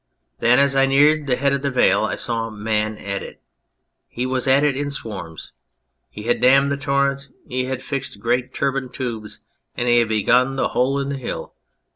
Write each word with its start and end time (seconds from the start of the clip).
Then, 0.39 0.57
as 0.57 0.75
I 0.75 0.87
neared 0.87 1.27
the 1.27 1.35
head 1.35 1.53
of 1.53 1.61
the 1.61 1.69
vale 1.69 2.05
I 2.05 2.15
saw 2.15 2.49
Man 2.49 2.97
at 2.97 3.21
it. 3.21 3.39
He 4.07 4.25
was 4.25 4.47
at 4.47 4.63
it 4.63 4.75
in 4.75 4.89
swarms. 4.89 5.53
He 6.09 6.23
had 6.23 6.41
dammed 6.41 6.71
the 6.71 6.77
torrent; 6.77 7.27
he 7.47 7.65
had 7.65 7.83
fixed 7.83 8.19
great 8.19 8.51
turbine 8.51 8.89
tubes, 8.89 9.41
and 9.75 9.87
he 9.87 9.99
had 9.99 10.07
begun 10.07 10.55
the 10.55 10.69
Hole 10.69 10.97
in 10.97 11.09
the 11.09 11.17
Hill. 11.19 11.53